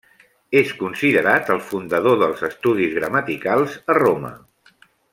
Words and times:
És 0.61 0.71
considerat 0.79 1.51
el 1.57 1.61
fundador 1.67 2.17
dels 2.23 2.41
estudis 2.49 2.99
gramaticals 2.99 3.77
a 3.95 4.01
Roma. 4.03 4.37